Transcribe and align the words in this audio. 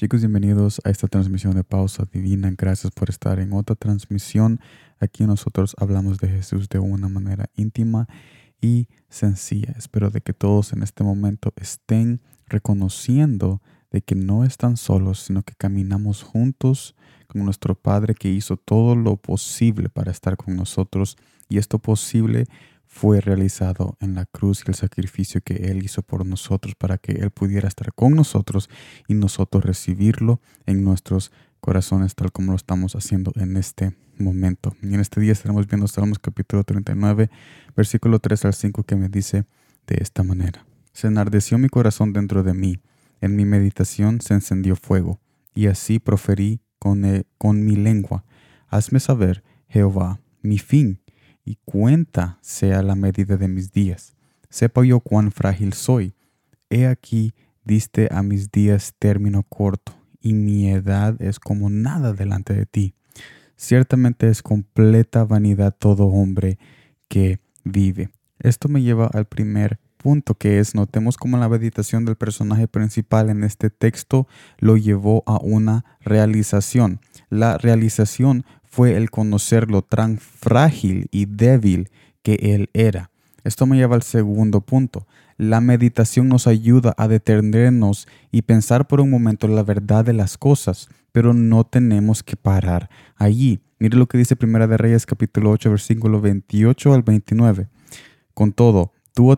Chicos, 0.00 0.22
bienvenidos 0.22 0.80
a 0.84 0.88
esta 0.88 1.08
transmisión 1.08 1.54
de 1.54 1.62
Pausa 1.62 2.04
Divina. 2.10 2.50
Gracias 2.56 2.90
por 2.90 3.10
estar 3.10 3.38
en 3.38 3.52
otra 3.52 3.76
transmisión. 3.76 4.58
Aquí 4.98 5.24
nosotros 5.24 5.76
hablamos 5.78 6.16
de 6.16 6.28
Jesús 6.28 6.70
de 6.70 6.78
una 6.78 7.10
manera 7.10 7.50
íntima 7.54 8.08
y 8.62 8.88
sencilla. 9.10 9.74
Espero 9.76 10.08
de 10.08 10.22
que 10.22 10.32
todos 10.32 10.72
en 10.72 10.82
este 10.82 11.04
momento 11.04 11.52
estén 11.56 12.22
reconociendo 12.46 13.60
de 13.90 14.00
que 14.00 14.14
no 14.14 14.42
están 14.42 14.78
solos, 14.78 15.20
sino 15.20 15.42
que 15.42 15.52
caminamos 15.54 16.22
juntos 16.22 16.96
con 17.26 17.44
nuestro 17.44 17.74
Padre 17.74 18.14
que 18.14 18.30
hizo 18.30 18.56
todo 18.56 18.96
lo 18.96 19.16
posible 19.18 19.90
para 19.90 20.12
estar 20.12 20.38
con 20.38 20.56
nosotros 20.56 21.18
y 21.50 21.58
esto 21.58 21.78
posible 21.78 22.46
fue 22.92 23.20
realizado 23.20 23.96
en 24.00 24.16
la 24.16 24.26
cruz 24.26 24.64
y 24.66 24.70
el 24.70 24.74
sacrificio 24.74 25.40
que 25.40 25.54
Él 25.70 25.84
hizo 25.84 26.02
por 26.02 26.26
nosotros 26.26 26.74
para 26.74 26.98
que 26.98 27.12
Él 27.12 27.30
pudiera 27.30 27.68
estar 27.68 27.94
con 27.94 28.16
nosotros 28.16 28.68
y 29.06 29.14
nosotros 29.14 29.64
recibirlo 29.64 30.40
en 30.66 30.82
nuestros 30.82 31.30
corazones 31.60 32.16
tal 32.16 32.32
como 32.32 32.50
lo 32.50 32.56
estamos 32.56 32.96
haciendo 32.96 33.32
en 33.36 33.56
este 33.56 33.96
momento. 34.18 34.74
Y 34.82 34.92
en 34.92 35.00
este 35.00 35.20
día 35.20 35.32
estaremos 35.32 35.68
viendo 35.68 35.86
Salmos 35.86 36.18
capítulo 36.18 36.64
39, 36.64 37.30
versículo 37.76 38.18
3 38.18 38.46
al 38.46 38.54
5 38.54 38.82
que 38.82 38.96
me 38.96 39.08
dice 39.08 39.44
de 39.86 39.98
esta 40.00 40.24
manera. 40.24 40.66
Se 40.92 41.06
enardeció 41.06 41.58
mi 41.58 41.68
corazón 41.68 42.12
dentro 42.12 42.42
de 42.42 42.54
mí, 42.54 42.80
en 43.20 43.36
mi 43.36 43.44
meditación 43.44 44.20
se 44.20 44.34
encendió 44.34 44.74
fuego, 44.74 45.20
y 45.54 45.68
así 45.68 46.00
proferí 46.00 46.60
con, 46.80 47.04
e, 47.04 47.24
con 47.38 47.64
mi 47.64 47.76
lengua. 47.76 48.24
Hazme 48.66 48.98
saber, 48.98 49.44
Jehová, 49.68 50.20
mi 50.42 50.58
fin 50.58 50.99
y 51.50 51.58
cuenta 51.64 52.38
sea 52.42 52.80
la 52.82 52.94
medida 52.94 53.36
de 53.36 53.48
mis 53.48 53.72
días. 53.72 54.14
Sepa 54.48 54.84
yo 54.84 55.00
cuán 55.00 55.32
frágil 55.32 55.72
soy. 55.72 56.14
He 56.68 56.86
aquí 56.86 57.34
diste 57.64 58.08
a 58.12 58.22
mis 58.22 58.52
días 58.52 58.94
término 59.00 59.42
corto, 59.42 59.92
y 60.20 60.32
mi 60.32 60.70
edad 60.70 61.20
es 61.20 61.40
como 61.40 61.68
nada 61.70 62.12
delante 62.12 62.54
de 62.54 62.66
ti. 62.66 62.94
Ciertamente 63.56 64.28
es 64.28 64.42
completa 64.42 65.24
vanidad 65.24 65.74
todo 65.76 66.06
hombre 66.06 66.58
que 67.08 67.40
vive. 67.64 68.10
Esto 68.38 68.68
me 68.68 68.82
lleva 68.82 69.08
al 69.12 69.24
primer 69.26 69.80
punto 69.96 70.34
que 70.34 70.60
es, 70.60 70.76
notemos 70.76 71.16
cómo 71.16 71.36
la 71.36 71.48
meditación 71.48 72.04
del 72.04 72.14
personaje 72.14 72.68
principal 72.68 73.28
en 73.28 73.42
este 73.42 73.70
texto 73.70 74.28
lo 74.58 74.76
llevó 74.76 75.24
a 75.26 75.38
una 75.38 75.84
realización. 76.00 77.00
La 77.28 77.58
realización 77.58 78.44
fue 78.70 78.96
el 78.96 79.10
conocer 79.10 79.70
lo 79.70 79.82
tan 79.82 80.18
frágil 80.18 81.08
y 81.10 81.26
débil 81.26 81.90
que 82.22 82.34
él 82.40 82.70
era. 82.72 83.10
Esto 83.42 83.66
me 83.66 83.76
lleva 83.76 83.96
al 83.96 84.02
segundo 84.02 84.60
punto. 84.60 85.06
La 85.36 85.60
meditación 85.60 86.28
nos 86.28 86.46
ayuda 86.46 86.94
a 86.96 87.08
detenernos 87.08 88.06
y 88.30 88.42
pensar 88.42 88.86
por 88.86 89.00
un 89.00 89.10
momento 89.10 89.48
la 89.48 89.62
verdad 89.62 90.04
de 90.04 90.12
las 90.12 90.38
cosas, 90.38 90.88
pero 91.12 91.34
no 91.34 91.64
tenemos 91.64 92.22
que 92.22 92.36
parar 92.36 92.90
allí. 93.16 93.60
Mire 93.78 93.96
lo 93.96 94.06
que 94.06 94.18
dice 94.18 94.36
Primera 94.36 94.66
de 94.66 94.76
Reyes 94.76 95.06
capítulo 95.06 95.50
8 95.50 95.70
versículo 95.70 96.20
28 96.20 96.94
al 96.94 97.02
29. 97.02 97.68
Con 98.34 98.52
todo, 98.52 98.92
tú, 99.14 99.36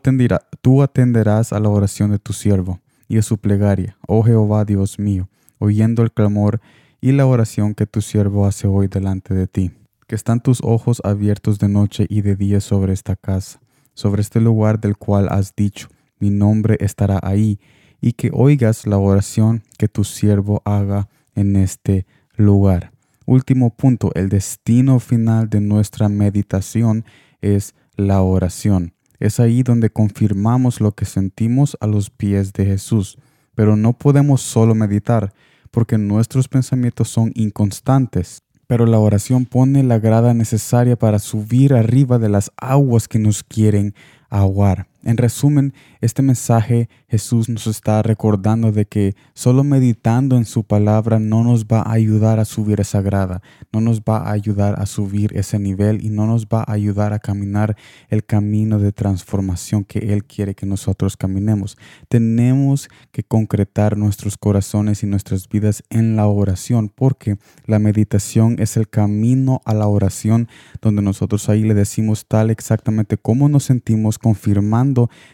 tú 0.61 0.83
atenderás 0.83 1.53
a 1.53 1.61
la 1.61 1.69
oración 1.69 2.11
de 2.11 2.19
tu 2.19 2.33
siervo 2.33 2.81
y 3.09 3.19
a 3.19 3.23
su 3.23 3.39
plegaria, 3.39 3.97
oh 4.07 4.23
Jehová 4.23 4.65
Dios 4.65 4.99
mío, 4.99 5.29
oyendo 5.59 6.03
el 6.03 6.13
clamor 6.13 6.61
y 7.03 7.11
la 7.11 7.27
oración 7.27 7.75
que 7.75 7.85
tu 7.85 8.01
siervo 8.01 8.47
hace 8.47 8.69
hoy 8.69 8.87
delante 8.87 9.35
de 9.35 9.49
ti. 9.49 9.73
Que 10.07 10.15
están 10.15 10.41
tus 10.41 10.61
ojos 10.63 11.03
abiertos 11.05 11.59
de 11.59 11.69
noche 11.69 12.07
y 12.09 12.23
de 12.23 12.37
día 12.37 12.61
sobre 12.61 12.93
esta 12.93 13.17
casa, 13.17 13.61
sobre 13.93 14.23
este 14.23 14.41
lugar 14.41 14.81
del 14.81 14.97
cual 14.97 15.29
has 15.29 15.55
dicho, 15.57 15.89
mi 16.21 16.31
nombre 16.31 16.77
estará 16.81 17.19
ahí, 17.23 17.59
y 18.01 18.13
que 18.13 18.31
oigas 18.33 18.87
la 18.87 18.99
oración 18.99 19.65
que 19.79 19.89
tu 19.89 20.05
siervo 20.05 20.63
haga 20.65 21.09
en 21.35 21.57
este 21.57 22.07
lugar. 22.37 22.93
Último 23.27 23.75
punto, 23.75 24.13
el 24.15 24.29
destino 24.29 25.01
final 25.01 25.51
de 25.51 25.61
nuestra 25.61 26.09
meditación 26.09 27.05
es 27.41 27.75
la 27.97 28.23
oración. 28.23 28.95
Es 29.19 29.41
ahí 29.41 29.65
donde 29.65 29.91
confirmamos 29.91 30.81
lo 30.81 30.93
que 30.93 31.05
sentimos 31.05 31.77
a 31.81 31.89
los 31.89 32.11
pies 32.11 32.53
de 32.53 32.65
Jesús. 32.65 33.19
Pero 33.55 33.77
no 33.77 33.93
podemos 33.93 34.41
solo 34.41 34.75
meditar, 34.75 35.33
porque 35.73 35.99
nuestros 35.99 36.47
pensamientos 36.47 37.09
son 37.09 37.33
inconstantes. 37.35 38.43
Pero 38.69 38.87
la 38.87 39.01
oración 39.01 39.45
pone 39.45 39.83
la 39.83 39.99
grada 39.99 40.33
necesaria 40.33 40.97
para 40.97 41.19
subir 41.19 41.75
arriba 41.75 42.19
de 42.19 42.29
las 42.29 42.53
aguas 42.57 43.09
que 43.09 43.19
nos 43.19 43.43
quieren 43.43 43.95
ahogar. 44.31 44.92
En 45.05 45.17
resumen, 45.17 45.75
este 46.01 46.23
mensaje 46.23 46.89
Jesús 47.09 47.49
nos 47.49 47.67
está 47.67 48.03
recordando 48.03 48.71
de 48.71 48.87
que 48.87 49.17
solo 49.35 49.65
meditando 49.65 50.37
en 50.37 50.45
su 50.45 50.63
palabra 50.63 51.19
no 51.19 51.43
nos 51.43 51.65
va 51.65 51.81
a 51.81 51.93
ayudar 51.93 52.39
a 52.39 52.45
subir 52.45 52.81
esa 52.81 53.03
grada, 53.03 53.43
no 53.73 53.81
nos 53.81 54.03
va 54.03 54.19
a 54.19 54.33
ayudar 54.33 54.81
a 54.81 54.87
subir 54.87 55.37
ese 55.37 55.59
nivel 55.59 56.05
y 56.05 56.11
no 56.11 56.27
nos 56.27 56.47
va 56.47 56.63
a 56.63 56.73
ayudar 56.73 57.13
a 57.13 57.19
caminar 57.19 57.77
el 58.11 58.25
camino 58.25 58.79
de 58.79 58.93
transformación 58.93 59.85
que 59.85 60.13
Él 60.13 60.25
quiere 60.25 60.55
que 60.55 60.67
nosotros 60.67 61.17
caminemos. 61.17 61.77
Tenemos 62.09 62.89
que 63.11 63.25
concretar 63.25 63.97
nuestros 63.97 64.37
corazones 64.39 65.03
y 65.03 65.07
nuestras 65.07 65.49
vidas 65.49 65.83
en 65.91 66.15
la 66.15 66.29
oración 66.29 66.89
porque 66.89 67.39
la 67.67 67.81
meditación 67.81 68.57
es 68.61 68.77
el 68.77 68.89
camino 68.89 69.63
a 69.65 69.75
la 69.75 69.89
oración 69.89 70.49
donde 70.81 71.03
nosotros 71.03 71.49
ahí 71.49 71.65
le 71.65 71.75
decimos 71.75 72.27
tal 72.29 72.51
exactamente 72.51 73.17
cómo 73.17 73.49
nos 73.49 73.65
sentimos 73.65 74.19
confirmando 74.19 74.92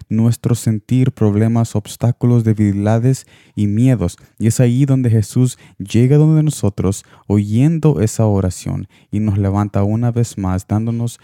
nuestro 0.08 0.54
sentir, 0.54 1.12
problemas, 1.12 1.76
obstáculos, 1.76 2.44
debilidades 2.44 3.26
y 3.54 3.66
miedos. 3.66 4.16
Y 4.38 4.46
es 4.46 4.60
ahí 4.60 4.84
donde 4.84 5.10
Jesús 5.10 5.58
llega 5.78 6.16
donde 6.16 6.42
nosotros, 6.42 7.04
oyendo 7.26 8.00
esa 8.00 8.26
oración 8.26 8.88
y 9.10 9.20
nos 9.20 9.38
levanta 9.38 9.82
una 9.82 10.10
vez 10.10 10.38
más, 10.38 10.66
dándonos 10.66 11.20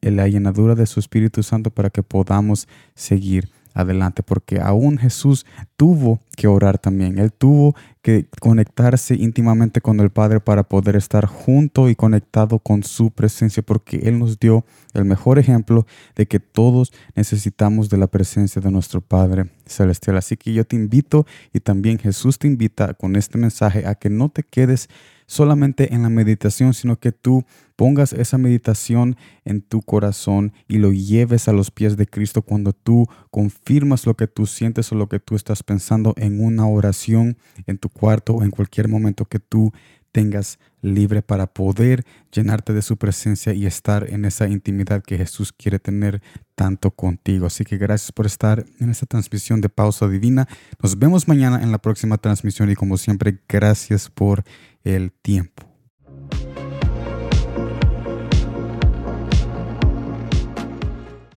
la 0.00 0.28
llenadura 0.28 0.74
de 0.74 0.86
su 0.86 1.00
Espíritu 1.00 1.42
Santo 1.42 1.70
para 1.70 1.90
que 1.90 2.02
podamos 2.02 2.68
seguir 2.94 3.50
adelante, 3.74 4.22
porque 4.22 4.60
aún 4.60 4.98
Jesús 4.98 5.46
tuvo 5.76 6.20
que 6.36 6.46
orar 6.46 6.78
también. 6.78 7.18
Él 7.18 7.32
tuvo 7.32 7.74
que 8.02 8.26
conectarse 8.40 9.14
íntimamente 9.14 9.80
con 9.80 10.00
el 10.00 10.10
Padre 10.10 10.40
para 10.40 10.64
poder 10.64 10.96
estar 10.96 11.26
junto 11.26 11.88
y 11.88 11.94
conectado 11.94 12.58
con 12.58 12.82
su 12.82 13.12
presencia, 13.12 13.62
porque 13.62 13.98
Él 14.04 14.18
nos 14.18 14.40
dio 14.40 14.64
el 14.92 15.04
mejor 15.04 15.38
ejemplo 15.38 15.86
de 16.16 16.26
que 16.26 16.40
todos 16.40 16.92
necesitamos 17.14 17.88
de 17.88 17.98
la 17.98 18.08
presencia 18.08 18.60
de 18.60 18.70
nuestro 18.70 19.00
Padre 19.00 19.50
Celestial. 19.66 20.16
Así 20.16 20.36
que 20.36 20.52
yo 20.52 20.64
te 20.64 20.76
invito 20.76 21.26
y 21.52 21.60
también 21.60 21.98
Jesús 21.98 22.38
te 22.38 22.48
invita 22.48 22.94
con 22.94 23.14
este 23.14 23.38
mensaje 23.38 23.86
a 23.86 23.94
que 23.94 24.10
no 24.10 24.28
te 24.28 24.42
quedes 24.42 24.88
solamente 25.26 25.94
en 25.94 26.02
la 26.02 26.10
meditación, 26.10 26.74
sino 26.74 26.98
que 26.98 27.10
tú 27.10 27.44
pongas 27.76 28.12
esa 28.12 28.36
meditación 28.36 29.16
en 29.44 29.62
tu 29.62 29.80
corazón 29.80 30.52
y 30.68 30.76
lo 30.76 30.92
lleves 30.92 31.48
a 31.48 31.52
los 31.52 31.70
pies 31.70 31.96
de 31.96 32.06
Cristo 32.06 32.42
cuando 32.42 32.74
tú 32.74 33.06
confirmas 33.30 34.04
lo 34.06 34.14
que 34.14 34.26
tú 34.26 34.46
sientes 34.46 34.92
o 34.92 34.94
lo 34.94 35.08
que 35.08 35.20
tú 35.20 35.34
estás 35.34 35.62
pensando 35.62 36.12
en 36.18 36.44
una 36.44 36.66
oración 36.66 37.38
en 37.66 37.78
tu 37.78 37.88
cuarto 37.92 38.34
o 38.34 38.42
en 38.42 38.50
cualquier 38.50 38.88
momento 38.88 39.24
que 39.24 39.38
tú 39.38 39.72
tengas 40.12 40.58
libre 40.82 41.22
para 41.22 41.46
poder 41.46 42.04
llenarte 42.32 42.72
de 42.72 42.82
su 42.82 42.96
presencia 42.96 43.54
y 43.54 43.66
estar 43.66 44.08
en 44.10 44.24
esa 44.24 44.46
intimidad 44.46 45.02
que 45.02 45.16
Jesús 45.16 45.52
quiere 45.52 45.78
tener 45.78 46.22
tanto 46.54 46.90
contigo. 46.90 47.46
Así 47.46 47.64
que 47.64 47.78
gracias 47.78 48.12
por 48.12 48.26
estar 48.26 48.64
en 48.78 48.90
esta 48.90 49.06
transmisión 49.06 49.60
de 49.60 49.68
Pausa 49.68 50.08
Divina. 50.08 50.46
Nos 50.82 50.98
vemos 50.98 51.28
mañana 51.28 51.62
en 51.62 51.72
la 51.72 51.78
próxima 51.78 52.18
transmisión 52.18 52.70
y 52.70 52.74
como 52.74 52.98
siempre, 52.98 53.40
gracias 53.48 54.10
por 54.10 54.44
el 54.84 55.12
tiempo. 55.12 55.71